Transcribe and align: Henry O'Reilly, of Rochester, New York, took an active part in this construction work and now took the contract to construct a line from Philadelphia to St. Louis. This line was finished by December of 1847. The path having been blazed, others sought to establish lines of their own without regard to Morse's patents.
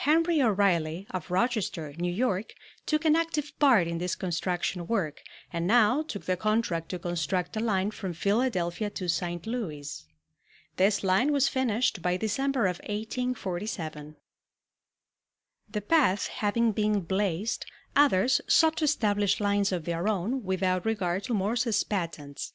Henry 0.00 0.40
O'Reilly, 0.40 1.06
of 1.10 1.30
Rochester, 1.30 1.92
New 1.98 2.10
York, 2.10 2.54
took 2.86 3.04
an 3.04 3.14
active 3.14 3.52
part 3.58 3.86
in 3.86 3.98
this 3.98 4.14
construction 4.16 4.86
work 4.86 5.20
and 5.52 5.66
now 5.66 6.00
took 6.00 6.24
the 6.24 6.38
contract 6.38 6.88
to 6.88 6.98
construct 6.98 7.54
a 7.54 7.60
line 7.60 7.90
from 7.90 8.14
Philadelphia 8.14 8.88
to 8.88 9.08
St. 9.10 9.46
Louis. 9.46 10.06
This 10.76 11.04
line 11.04 11.32
was 11.32 11.48
finished 11.48 12.00
by 12.00 12.16
December 12.16 12.64
of 12.64 12.78
1847. 12.88 14.16
The 15.68 15.82
path 15.82 16.28
having 16.28 16.72
been 16.72 17.02
blazed, 17.02 17.66
others 17.94 18.40
sought 18.48 18.78
to 18.78 18.84
establish 18.86 19.38
lines 19.38 19.70
of 19.70 19.84
their 19.84 20.08
own 20.08 20.44
without 20.44 20.86
regard 20.86 21.24
to 21.24 21.34
Morse's 21.34 21.84
patents. 21.84 22.54